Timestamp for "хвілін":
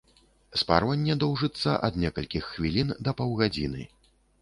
2.55-2.97